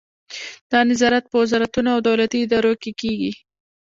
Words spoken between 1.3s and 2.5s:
وزارتونو او دولتي